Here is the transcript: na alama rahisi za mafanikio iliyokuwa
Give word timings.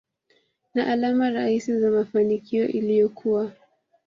na 0.73 0.87
alama 0.87 1.29
rahisi 1.29 1.79
za 1.79 1.91
mafanikio 1.91 2.67
iliyokuwa 2.67 3.51